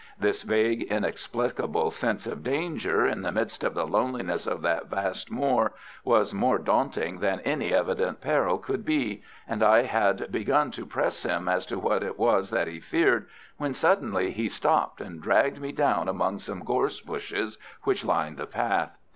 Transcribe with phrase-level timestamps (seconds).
[0.19, 5.29] This vague, inexplicable sense of danger in the midst of the loneliness of that vast
[5.29, 10.87] moor was more daunting than any evident peril could be, and I had begun to
[10.87, 13.27] press him as to what it was that he feared,
[13.57, 18.47] when suddenly he stopped and dragged me down among some gorse bushes which lined the
[18.47, 18.97] path.